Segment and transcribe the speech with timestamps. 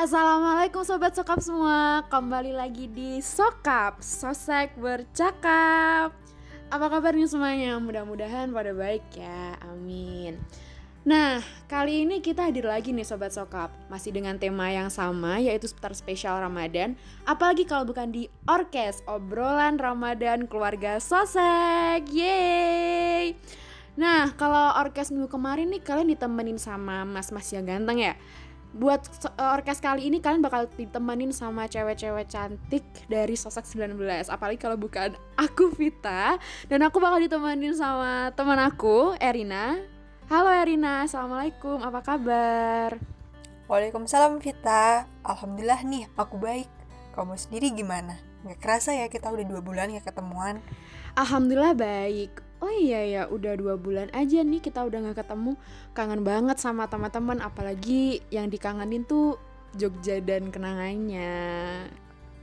[0.00, 2.00] Assalamualaikum sobat sokap semua.
[2.08, 6.16] Kembali lagi di Sokap Sosek bercakap.
[6.72, 7.76] Apa kabarnya semuanya?
[7.76, 9.60] Mudah-mudahan pada baik ya.
[9.60, 10.40] Amin.
[11.04, 13.76] Nah, kali ini kita hadir lagi nih Sobat Sokap.
[13.92, 16.96] Masih dengan tema yang sama yaitu seputar spesial Ramadan.
[17.28, 22.08] Apalagi kalau bukan di Orkes Obrolan Ramadan Keluarga Sosek.
[22.08, 23.36] Yeay!
[24.00, 28.16] Nah, kalau orkes minggu kemarin nih kalian ditemenin sama mas-mas yang ganteng ya
[28.70, 29.02] buat
[29.34, 33.98] uh, orkes kali ini kalian bakal ditemenin sama cewek-cewek cantik dari sosok 19
[34.30, 36.38] apalagi kalau bukan aku Vita.
[36.70, 39.74] Dan aku bakal ditemenin sama teman aku Erina.
[40.30, 41.02] Halo Erina.
[41.02, 41.82] Assalamualaikum.
[41.82, 42.94] Apa kabar?
[43.66, 45.10] Waalaikumsalam Vita.
[45.26, 46.70] Alhamdulillah nih aku baik.
[47.18, 48.14] Kamu sendiri gimana?
[48.46, 50.62] Gak kerasa ya kita udah dua bulan gak ketemuan.
[51.18, 55.56] Alhamdulillah baik Oh iya ya, udah dua bulan aja nih kita udah gak ketemu.
[55.96, 59.40] Kangen banget sama teman-teman, apalagi yang dikangenin tuh
[59.80, 61.88] Jogja dan kenangannya.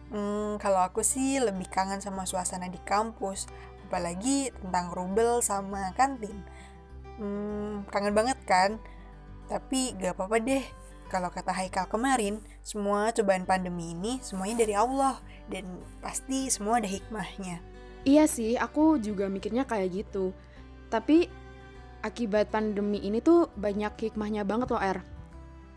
[0.09, 3.45] Hmm, kalau aku sih lebih kangen sama suasana di kampus,
[3.85, 6.41] apalagi tentang rubel sama kantin.
[7.21, 8.81] Hmm, kangen banget kan?
[9.45, 10.65] Tapi gak apa-apa deh.
[11.13, 15.63] Kalau kata Haikal kemarin, semua cobaan pandemi ini semuanya dari Allah dan
[16.03, 17.76] pasti semua ada hikmahnya.
[18.07, 20.31] Iya sih, aku juga mikirnya kayak gitu.
[20.87, 21.27] Tapi
[21.99, 25.03] akibat pandemi ini tuh banyak hikmahnya banget loh, Er.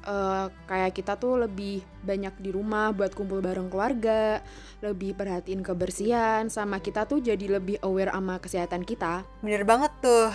[0.01, 4.41] Uh, kayak kita tuh lebih banyak di rumah buat kumpul bareng keluarga,
[4.81, 9.29] lebih perhatiin kebersihan, sama kita tuh jadi lebih aware sama kesehatan kita.
[9.45, 10.33] Bener banget tuh.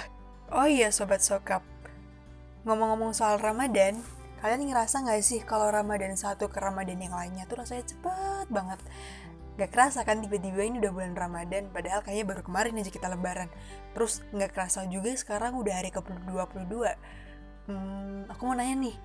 [0.54, 1.66] Oh iya Sobat Sokap,
[2.70, 3.98] ngomong-ngomong soal Ramadan,
[4.46, 8.78] kalian ngerasa gak sih kalau Ramadan satu ke Ramadan yang lainnya tuh rasanya cepet banget?
[9.56, 13.48] Gak kerasa kan tiba-tiba ini udah bulan Ramadan Padahal kayaknya baru kemarin aja kita lebaran.
[13.96, 16.74] Terus gak kerasa juga sekarang udah hari ke-22
[17.66, 18.96] Hmm, aku mau nanya nih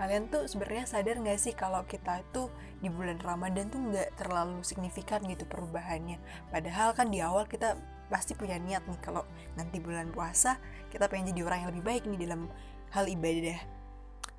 [0.00, 2.48] Kalian tuh sebenarnya sadar gak sih kalau kita itu
[2.80, 6.16] di bulan Ramadan tuh gak terlalu signifikan gitu perubahannya?
[6.48, 7.76] Padahal kan di awal kita
[8.08, 9.22] pasti punya niat nih kalau
[9.54, 10.58] nanti bulan puasa
[10.90, 12.48] kita pengen jadi orang yang lebih baik nih dalam
[12.96, 13.60] hal ibadah.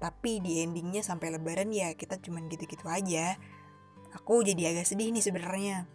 [0.02, 3.38] Tapi di endingnya sampai lebaran ya kita cuman gitu-gitu aja
[4.16, 5.88] Aku jadi agak sedih nih sebenarnya.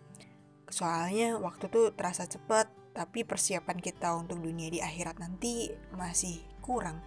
[0.73, 7.05] Soalnya waktu tuh terasa cepat, tapi persiapan kita untuk dunia di akhirat nanti masih kurang.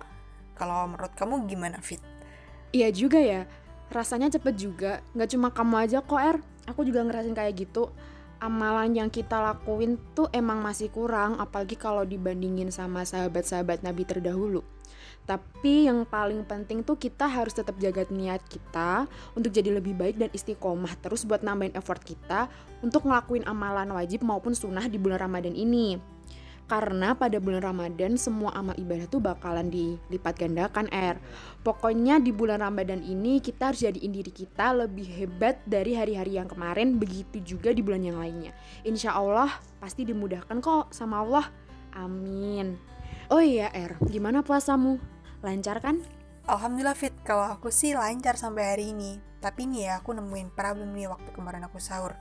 [0.53, 1.99] Kalau menurut kamu gimana, Fit?
[2.69, 3.49] Iya juga ya,
[3.89, 5.01] rasanya cepet juga.
[5.17, 6.37] Gak cuma kamu aja kok, Er.
[6.69, 7.89] Aku juga ngerasain kayak gitu.
[8.39, 14.63] Amalan yang kita lakuin tuh emang masih kurang, apalagi kalau dibandingin sama sahabat-sahabat Nabi terdahulu.
[15.27, 19.05] Tapi yang paling penting tuh kita harus tetap jaga niat kita
[19.35, 22.49] untuk jadi lebih baik dan istiqomah terus buat nambahin effort kita
[22.81, 26.01] untuk ngelakuin amalan wajib maupun sunnah di bulan Ramadan ini.
[26.69, 31.17] Karena pada bulan Ramadan semua amal ibadah tuh bakalan dilipat gandakan R.
[31.65, 36.45] Pokoknya di bulan Ramadan ini kita harus jadiin diri kita lebih hebat dari hari-hari yang
[36.45, 38.53] kemarin, begitu juga di bulan yang lainnya.
[38.85, 39.49] Insya Allah
[39.81, 41.49] pasti dimudahkan kok sama Allah.
[41.97, 42.77] Amin.
[43.33, 45.01] Oh iya R, gimana puasamu?
[45.41, 46.05] Lancar kan?
[46.45, 49.17] Alhamdulillah Fit, kalau aku sih lancar sampai hari ini.
[49.41, 52.13] Tapi nih ya, aku nemuin problem nih waktu kemarin aku sahur.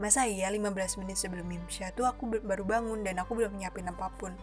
[0.00, 4.10] Masa iya 15 menit sebelum Imsya tuh aku baru bangun dan aku belum nyiapin apa
[4.18, 4.34] pun.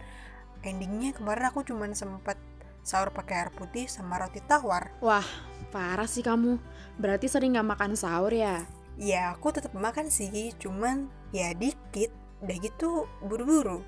[0.64, 2.38] Endingnya kemarin aku cuma sempat
[2.82, 4.90] sahur pakai air putih sama roti tawar.
[5.04, 5.26] Wah,
[5.70, 6.56] parah sih kamu.
[6.96, 8.64] Berarti sering gak makan sahur ya?
[8.96, 12.14] Ya, aku tetap makan sih, cuman ya dikit.
[12.42, 13.82] Udah gitu buru-buru.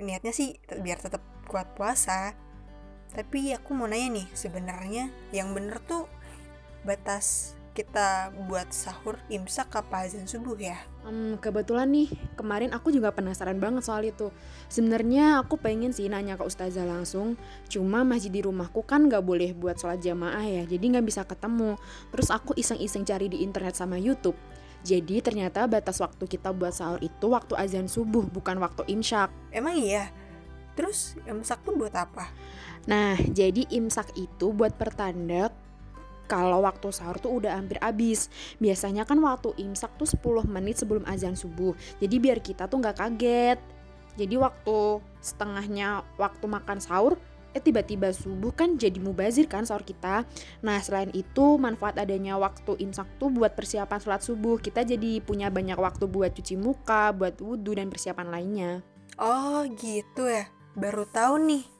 [0.00, 2.36] Niatnya sih biar tetap kuat puasa
[3.16, 6.04] tapi aku mau nanya nih sebenarnya yang bener tuh
[6.84, 10.80] batas kita buat sahur imsak apa azan subuh ya?
[11.04, 14.32] Hmm, kebetulan nih kemarin aku juga penasaran banget soal itu.
[14.72, 17.36] Sebenarnya aku pengen sih nanya ke ustazah langsung,
[17.68, 21.76] cuma masih di rumahku kan nggak boleh buat sholat jamaah ya, jadi nggak bisa ketemu.
[22.08, 24.40] Terus aku iseng-iseng cari di internet sama YouTube.
[24.80, 29.28] Jadi ternyata batas waktu kita buat sahur itu waktu azan subuh bukan waktu imsak.
[29.52, 30.08] Emang iya?
[30.72, 32.32] Terus imsak tuh buat apa?
[32.86, 35.50] Nah, jadi imsak itu buat pertanda
[36.26, 38.28] kalau waktu sahur tuh udah hampir habis.
[38.60, 41.72] Biasanya kan waktu imsak tuh 10 menit sebelum azan subuh.
[42.02, 43.58] Jadi biar kita tuh nggak kaget.
[44.16, 47.20] Jadi waktu setengahnya waktu makan sahur,
[47.56, 50.28] eh tiba-tiba subuh kan jadi mubazir kan sahur kita.
[50.60, 54.60] Nah selain itu manfaat adanya waktu imsak tuh buat persiapan sholat subuh.
[54.60, 58.72] Kita jadi punya banyak waktu buat cuci muka, buat wudhu dan persiapan lainnya.
[59.16, 61.75] Oh gitu ya baru tahu nih.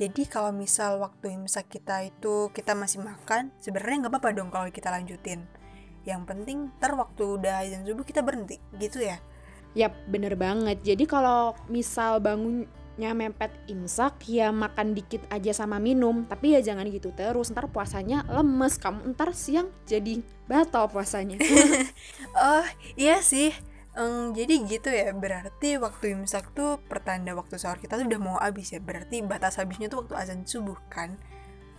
[0.00, 4.66] Jadi kalau misal waktu imsak kita itu kita masih makan, sebenarnya nggak apa-apa dong kalau
[4.72, 5.44] kita lanjutin.
[6.08, 9.20] Yang penting ter waktu udah azan subuh kita berhenti, gitu ya?
[9.76, 10.80] Yap, bener banget.
[10.80, 16.60] Jadi kalau misal bangun waktunya mepet imsak ya makan dikit aja sama minum tapi ya
[16.60, 21.40] jangan gitu terus ntar puasanya lemes kamu ntar siang jadi batal puasanya
[22.36, 23.48] oh iya sih
[23.92, 28.36] Um, jadi gitu ya, berarti waktu imsak tuh pertanda waktu sahur kita tuh udah mau
[28.40, 28.80] habis ya.
[28.80, 31.20] Berarti batas habisnya tuh waktu azan subuh kan.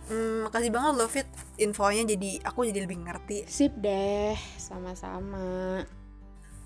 [0.04, 1.24] Hmm, makasih banget loh Fit
[1.56, 3.48] infonya jadi aku jadi lebih ngerti.
[3.50, 5.82] Sip deh, sama-sama.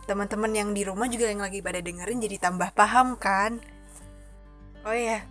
[0.04, 3.62] Teman-teman yang di rumah juga yang lagi pada dengerin jadi tambah paham kan.
[4.84, 5.24] Oh iya,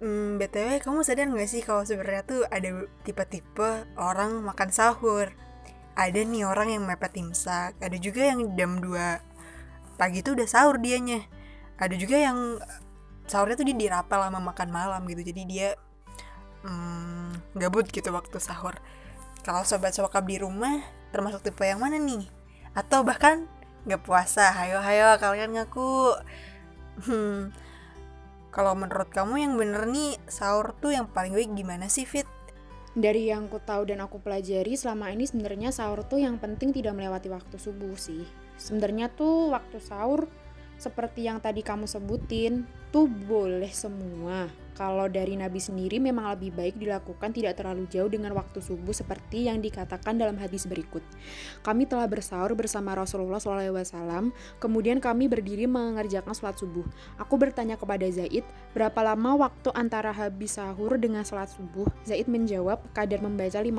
[0.00, 5.32] hmm, btw kamu sadar nggak sih kalau sebenarnya tuh ada tipe-tipe orang makan sahur.
[5.92, 9.31] Ada nih orang yang mepet imsak, ada juga yang jam 2
[10.02, 11.22] pagi tuh udah sahur dianya.
[11.78, 12.58] Ada juga yang
[13.30, 15.22] sahurnya tuh dia dirapel lama makan malam gitu.
[15.22, 15.78] Jadi dia
[16.66, 18.74] hmm, gabut gitu waktu sahur.
[19.46, 20.82] Kalau sobat sokap di rumah
[21.14, 22.26] termasuk tipe yang mana nih?
[22.74, 23.46] Atau bahkan
[23.86, 24.50] nggak puasa?
[24.50, 26.18] Hayo hayo kalian ngaku.
[27.06, 27.54] Hmm,
[28.50, 32.26] kalau menurut kamu yang bener nih sahur tuh yang paling baik gimana sih Fit?
[32.92, 36.92] Dari yang ku tahu dan aku pelajari selama ini sebenarnya sahur tuh yang penting tidak
[36.92, 38.41] melewati waktu subuh sih.
[38.62, 40.30] Sebenarnya tuh waktu sahur
[40.78, 42.62] seperti yang tadi kamu sebutin
[42.94, 44.50] tuh boleh semua.
[44.72, 49.46] Kalau dari Nabi sendiri memang lebih baik dilakukan tidak terlalu jauh dengan waktu subuh seperti
[49.46, 51.04] yang dikatakan dalam hadis berikut.
[51.60, 56.88] Kami telah bersahur bersama Rasulullah SAW, kemudian kami berdiri mengerjakan sholat subuh.
[57.20, 58.42] Aku bertanya kepada Zaid,
[58.72, 61.86] berapa lama waktu antara habis sahur dengan sholat subuh?
[62.08, 63.76] Zaid menjawab, kadar membaca 50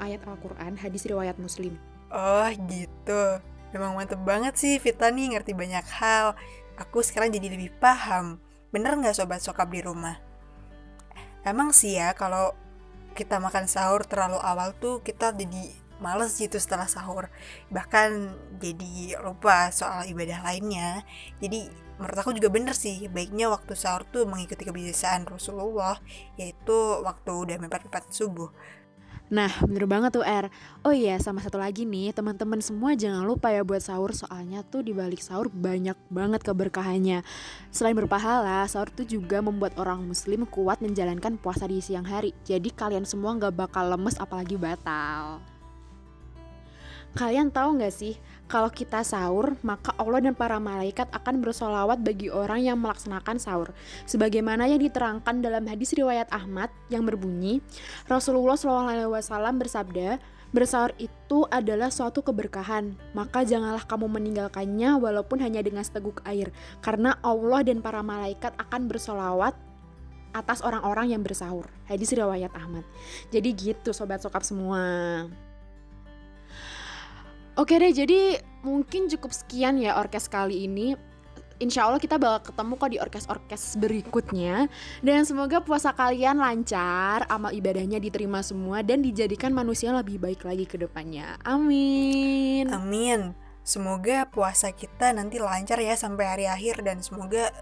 [0.00, 1.76] ayat Al-Quran, hadis riwayat muslim.
[2.10, 3.38] Oh gitu.
[3.70, 6.34] Memang mantep banget sih Vita nih ngerti banyak hal.
[6.80, 8.42] Aku sekarang jadi lebih paham.
[8.74, 10.18] Bener nggak sobat sokap di rumah?
[11.46, 12.52] Emang sih ya kalau
[13.14, 15.70] kita makan sahur terlalu awal tuh kita jadi
[16.00, 17.28] males gitu setelah sahur.
[17.68, 18.08] Bahkan
[18.58, 21.04] jadi lupa soal ibadah lainnya.
[21.38, 21.68] Jadi
[22.00, 26.00] menurut aku juga bener sih baiknya waktu sahur tuh mengikuti kebiasaan Rasulullah
[26.40, 28.48] yaitu waktu udah mepet-mepet subuh
[29.30, 30.50] Nah, bener banget tuh R.
[30.82, 34.82] Oh iya, sama satu lagi nih, teman-teman semua jangan lupa ya buat sahur soalnya tuh
[34.82, 37.22] di balik sahur banyak banget keberkahannya.
[37.70, 42.34] Selain berpahala, sahur tuh juga membuat orang muslim kuat menjalankan puasa di siang hari.
[42.42, 45.38] Jadi kalian semua nggak bakal lemes apalagi batal.
[47.14, 48.18] Kalian tahu nggak sih,
[48.50, 53.70] kalau kita sahur, maka Allah dan para malaikat akan bersolawat bagi orang yang melaksanakan sahur.
[54.10, 57.62] Sebagaimana yang diterangkan dalam hadis riwayat Ahmad yang berbunyi,
[58.10, 60.18] Rasulullah SAW bersabda,
[60.50, 66.50] Bersahur itu adalah suatu keberkahan, maka janganlah kamu meninggalkannya walaupun hanya dengan seteguk air,
[66.82, 69.54] karena Allah dan para malaikat akan bersolawat
[70.34, 71.70] atas orang-orang yang bersahur.
[71.86, 72.82] Hadis riwayat Ahmad.
[73.30, 75.30] Jadi gitu sobat sokap semua.
[77.60, 80.96] Oke deh, jadi mungkin cukup sekian ya orkes kali ini.
[81.60, 84.64] Insya Allah kita bakal ketemu kok di orkes-orkes berikutnya.
[85.04, 90.64] Dan semoga puasa kalian lancar, amal ibadahnya diterima semua Dan dijadikan manusia lebih baik lagi
[90.64, 91.36] ke depannya.
[91.44, 92.72] Amin.
[92.72, 93.36] Amin.
[93.60, 97.52] Semoga puasa kita nanti lancar ya sampai hari akhir Dan semoga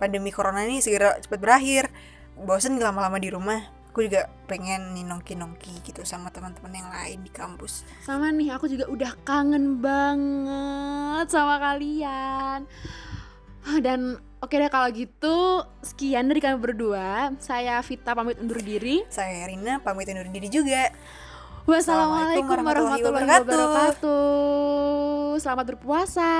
[0.00, 1.92] pandemi corona ini segera cepat berakhir.
[2.40, 7.28] Bosen lama-lama di rumah aku juga pengen nih nongki-nongki gitu sama teman-teman yang lain di
[7.28, 7.84] kampus.
[8.00, 12.64] Sama nih aku juga udah kangen banget sama kalian.
[13.84, 17.36] Dan oke deh kalau gitu sekian dari kami berdua.
[17.36, 19.04] Saya Vita pamit undur diri.
[19.12, 20.88] Saya Rina pamit undur diri juga.
[21.68, 25.36] Wassalamualaikum warahmatullahi wabarakatuh.
[25.36, 26.32] Selamat berpuasa.